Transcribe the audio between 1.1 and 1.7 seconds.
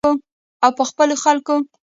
خلکو.